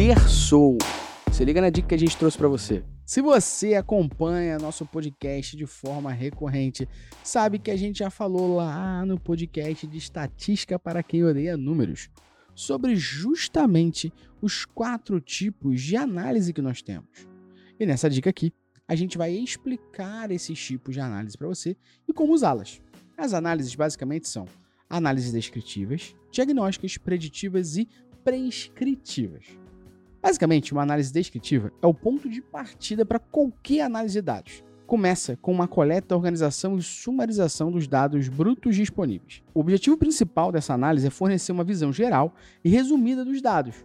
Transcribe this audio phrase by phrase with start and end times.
[0.00, 0.78] Terçou.
[1.30, 2.82] Se liga na dica que a gente trouxe para você.
[3.04, 6.88] Se você acompanha nosso podcast de forma recorrente,
[7.22, 12.08] sabe que a gente já falou lá no podcast de Estatística para quem odeia números
[12.54, 14.10] sobre justamente
[14.40, 17.28] os quatro tipos de análise que nós temos.
[17.78, 18.54] E nessa dica aqui,
[18.88, 21.76] a gente vai explicar esses tipos de análise para você
[22.08, 22.80] e como usá-las.
[23.18, 24.46] As análises basicamente são
[24.88, 27.86] análises descritivas, diagnósticas, preditivas e
[28.24, 29.59] prescritivas.
[30.22, 34.62] Basicamente, uma análise descritiva é o ponto de partida para qualquer análise de dados.
[34.86, 39.42] Começa com uma coleta, organização e sumarização dos dados brutos disponíveis.
[39.54, 43.76] O objetivo principal dessa análise é fornecer uma visão geral e resumida dos dados,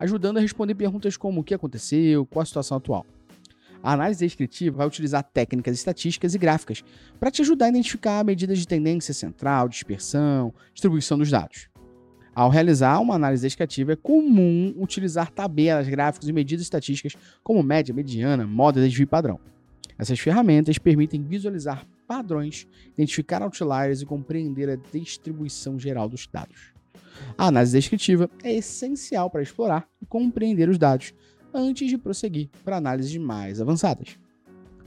[0.00, 3.06] ajudando a responder perguntas como o que aconteceu, qual a situação atual.
[3.80, 6.82] A análise descritiva vai utilizar técnicas estatísticas e gráficas
[7.20, 11.68] para te ajudar a identificar medidas de tendência central, dispersão, distribuição dos dados.
[12.34, 17.94] Ao realizar uma análise descritiva, é comum utilizar tabelas, gráficos e medidas estatísticas como média,
[17.94, 19.38] mediana, moda, desvio e padrão.
[19.96, 26.72] Essas ferramentas permitem visualizar padrões, identificar outliers e compreender a distribuição geral dos dados.
[27.38, 31.14] A análise descritiva é essencial para explorar e compreender os dados
[31.52, 34.18] antes de prosseguir para análises mais avançadas.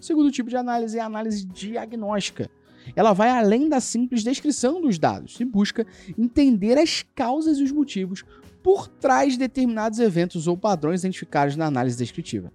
[0.00, 2.50] O segundo tipo de análise é a análise diagnóstica,
[2.94, 7.72] ela vai além da simples descrição dos dados e busca entender as causas e os
[7.72, 8.24] motivos
[8.62, 12.52] por trás de determinados eventos ou padrões identificados na análise descritiva.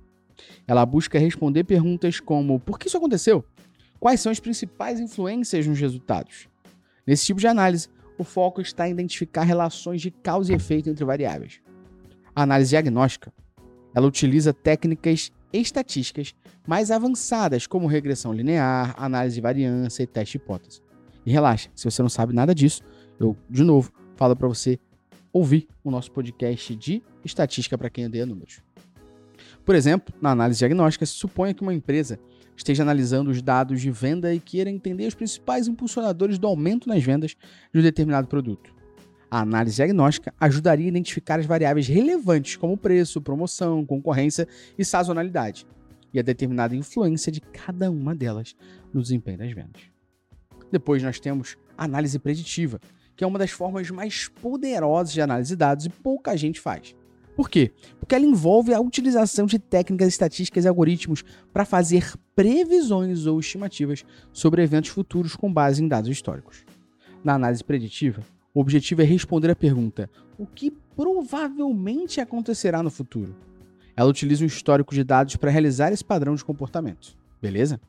[0.68, 3.44] Ela busca responder perguntas como: por que isso aconteceu?
[4.00, 6.48] Quais são as principais influências nos resultados?
[7.06, 7.88] Nesse tipo de análise,
[8.18, 11.60] o foco está em identificar relações de causa e efeito entre variáveis.
[12.36, 13.34] A análise diagnóstica,
[13.94, 16.34] ela utiliza técnicas estatísticas
[16.68, 20.82] mais avançadas, como regressão linear, análise de variância e teste de hipótese.
[21.26, 22.82] E relaxa, se você não sabe nada disso,
[23.20, 24.80] eu, de novo, falo para você
[25.32, 28.62] ouvir o nosso podcast de estatística para quem odeia números.
[29.64, 32.20] Por exemplo, na análise diagnóstica, se suponha que uma empresa
[32.56, 37.04] esteja analisando os dados de venda e queira entender os principais impulsionadores do aumento nas
[37.04, 37.36] vendas
[37.74, 38.81] de um determinado produto.
[39.32, 44.46] A análise diagnóstica ajudaria a identificar as variáveis relevantes como preço, promoção, concorrência
[44.78, 45.66] e sazonalidade,
[46.14, 48.54] e a determinada influência de cada uma delas
[48.94, 49.84] no desempenho das vendas.
[50.70, 52.82] Depois nós temos a análise preditiva,
[53.16, 56.94] que é uma das formas mais poderosas de análise de dados e pouca gente faz.
[57.34, 57.72] Por quê?
[58.02, 64.04] Porque ela envolve a utilização de técnicas estatísticas e algoritmos para fazer previsões ou estimativas
[64.34, 66.66] sobre eventos futuros com base em dados históricos.
[67.24, 68.22] Na análise preditiva,
[68.54, 73.36] o objetivo é responder a pergunta: o que provavelmente acontecerá no futuro?
[73.96, 77.16] Ela utiliza um histórico de dados para realizar esse padrão de comportamento.
[77.42, 77.80] Beleza?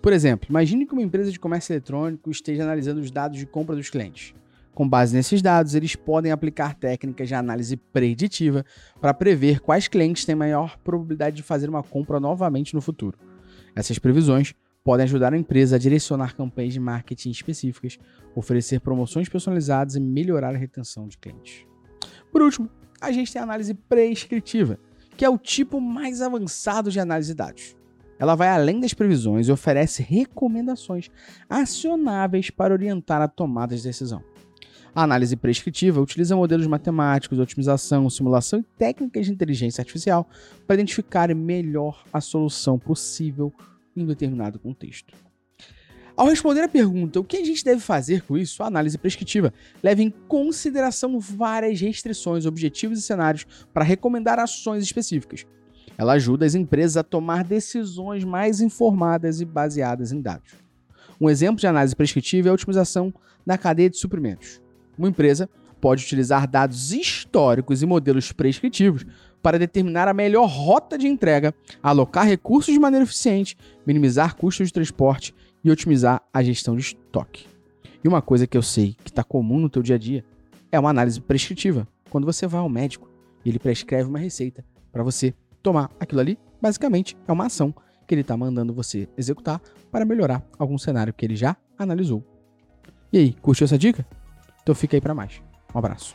[0.00, 3.76] Por exemplo, imagine que uma empresa de comércio eletrônico esteja analisando os dados de compra
[3.76, 4.34] dos clientes.
[4.74, 8.64] Com base nesses dados, eles podem aplicar técnicas de análise preditiva
[9.00, 13.18] para prever quais clientes têm maior probabilidade de fazer uma compra novamente no futuro.
[13.76, 14.54] Essas previsões
[14.84, 17.98] podem ajudar a empresa a direcionar campanhas de marketing específicas,
[18.34, 21.64] oferecer promoções personalizadas e melhorar a retenção de clientes.
[22.30, 22.68] Por último,
[23.00, 24.78] a gente tem a análise prescritiva,
[25.16, 27.76] que é o tipo mais avançado de análise de dados.
[28.18, 31.10] Ela vai além das previsões e oferece recomendações
[31.48, 34.22] acionáveis para orientar a tomada de decisão.
[34.94, 40.28] A análise prescritiva utiliza modelos matemáticos, otimização, simulação e técnicas de inteligência artificial
[40.66, 43.52] para identificar melhor a solução possível
[43.96, 45.14] em um determinado contexto.
[46.14, 49.52] Ao responder a pergunta o que a gente deve fazer com isso, a análise prescritiva
[49.82, 55.46] leva em consideração várias restrições, objetivos e cenários para recomendar ações específicas.
[55.96, 60.52] Ela ajuda as empresas a tomar decisões mais informadas e baseadas em dados.
[61.20, 63.12] Um exemplo de análise prescritiva é a otimização
[63.46, 64.60] da cadeia de suprimentos.
[64.98, 65.48] Uma empresa
[65.80, 69.04] pode utilizar dados históricos e modelos prescritivos
[69.42, 74.72] para determinar a melhor rota de entrega, alocar recursos de maneira eficiente, minimizar custos de
[74.72, 77.46] transporte e otimizar a gestão de estoque.
[78.02, 80.24] E uma coisa que eu sei que está comum no teu dia a dia
[80.70, 81.86] é uma análise prescritiva.
[82.10, 83.08] Quando você vai ao médico
[83.44, 87.74] e ele prescreve uma receita para você tomar aquilo ali, basicamente é uma ação
[88.06, 92.24] que ele está mandando você executar para melhorar algum cenário que ele já analisou.
[93.12, 94.06] E aí, curtiu essa dica?
[94.62, 95.42] Então fica aí para mais.
[95.74, 96.14] Um abraço.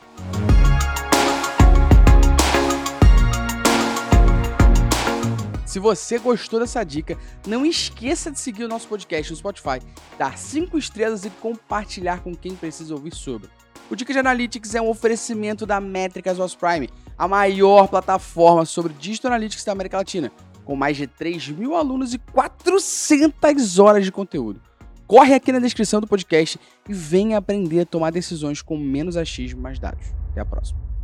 [5.77, 7.15] Se você gostou dessa dica,
[7.45, 9.79] não esqueça de seguir o nosso podcast no Spotify,
[10.17, 13.47] dar 5 estrelas e compartilhar com quem precisa ouvir sobre.
[13.87, 18.91] O Dica de Analytics é um oferecimento da Métricas OS Prime, a maior plataforma sobre
[18.93, 20.31] Digital Analytics da América Latina,
[20.65, 24.59] com mais de 3 mil alunos e 400 horas de conteúdo.
[25.05, 26.59] Corre aqui na descrição do podcast
[26.89, 30.07] e venha aprender a tomar decisões com menos achismo e mais dados.
[30.31, 30.96] Até a próxima.